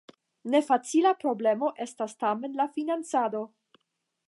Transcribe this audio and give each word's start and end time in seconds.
Ne 0.53 0.61
facila 0.69 1.11
problemo 1.25 1.69
estas 1.87 2.17
tamen 2.25 2.59
la 2.63 2.67
financado. 2.79 3.47